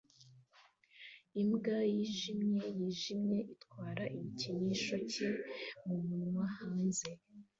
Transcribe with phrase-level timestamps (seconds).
[1.41, 5.29] Imbwa yijimye yijimye itwara igikinisho cye
[5.85, 7.09] mumunwa hanze